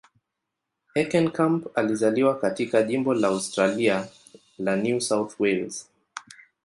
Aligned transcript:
Heckenkamp 0.95 1.67
alizaliwa 1.75 2.39
katika 2.39 2.83
jimbo 2.83 3.13
la 3.13 3.27
Australia 3.27 4.07
la 4.57 4.75
New 4.75 4.99
South 4.99 5.39
Wales. 5.39 5.89